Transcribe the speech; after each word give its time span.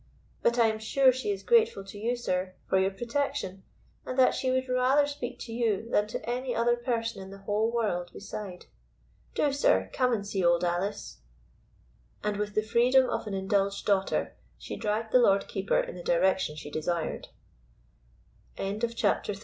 But 0.41 0.57
I 0.57 0.65
am 0.65 0.79
sure 0.79 1.11
she 1.11 1.29
is 1.29 1.43
grateful 1.43 1.83
to 1.85 1.97
you, 1.99 2.15
sir, 2.15 2.55
for 2.67 2.79
your 2.79 2.89
protection, 2.89 3.61
and 4.03 4.17
that 4.17 4.33
she 4.33 4.49
would 4.49 4.67
rather 4.67 5.05
speak 5.05 5.37
to 5.41 5.53
you 5.53 5.87
than 5.91 6.07
to 6.07 6.27
any 6.27 6.55
other 6.55 6.75
person 6.75 7.21
in 7.21 7.29
the 7.29 7.37
whole 7.37 7.71
world 7.71 8.11
beside. 8.11 8.65
Do, 9.35 9.53
sir, 9.53 9.91
come 9.93 10.11
and 10.11 10.25
see 10.25 10.43
Old 10.43 10.63
Alice." 10.63 11.19
And 12.23 12.37
with 12.37 12.55
the 12.55 12.63
freedom 12.63 13.11
of 13.11 13.27
an 13.27 13.35
indulged 13.35 13.85
daughter 13.85 14.33
she 14.57 14.75
dragged 14.75 15.11
the 15.11 15.19
Lord 15.19 15.47
Keeper 15.47 15.79
in 15.81 15.93
the 15.93 16.01
direction 16.01 16.55
she 16.55 16.71
desired. 16.71 17.27
CHAPTER 18.57 19.33
IV. 19.33 19.39